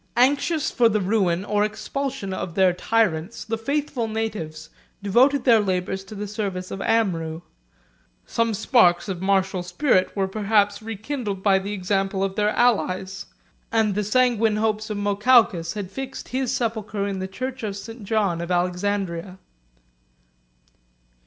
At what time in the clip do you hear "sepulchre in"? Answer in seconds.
16.51-17.19